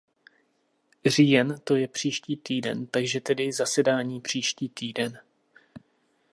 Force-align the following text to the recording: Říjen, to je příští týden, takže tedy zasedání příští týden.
Říjen, 1.05 1.55
to 1.63 1.75
je 1.75 1.87
příští 1.87 2.37
týden, 2.37 2.87
takže 2.87 3.21
tedy 3.21 3.51
zasedání 3.51 4.21
příští 4.21 4.69
týden. 4.69 5.19